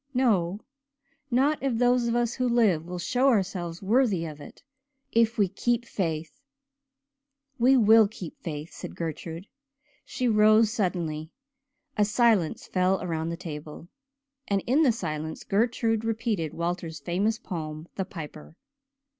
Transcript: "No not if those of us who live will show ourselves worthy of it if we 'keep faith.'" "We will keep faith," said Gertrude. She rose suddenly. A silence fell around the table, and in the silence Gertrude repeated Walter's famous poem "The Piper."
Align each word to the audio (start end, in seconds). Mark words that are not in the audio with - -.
"No 0.15 0.59
not 1.29 1.61
if 1.61 1.75
those 1.77 2.07
of 2.07 2.15
us 2.15 2.33
who 2.33 2.49
live 2.49 2.87
will 2.87 2.97
show 2.97 3.27
ourselves 3.27 3.83
worthy 3.83 4.25
of 4.25 4.41
it 4.41 4.63
if 5.11 5.37
we 5.37 5.47
'keep 5.47 5.85
faith.'" 5.85 6.41
"We 7.59 7.77
will 7.77 8.07
keep 8.07 8.41
faith," 8.41 8.73
said 8.73 8.95
Gertrude. 8.95 9.45
She 10.03 10.27
rose 10.27 10.71
suddenly. 10.71 11.29
A 11.97 12.05
silence 12.05 12.65
fell 12.65 12.99
around 13.03 13.29
the 13.29 13.37
table, 13.37 13.89
and 14.47 14.63
in 14.65 14.81
the 14.81 14.91
silence 14.91 15.43
Gertrude 15.43 16.03
repeated 16.03 16.55
Walter's 16.55 16.99
famous 16.99 17.37
poem 17.37 17.87
"The 17.93 18.05
Piper." 18.05 18.55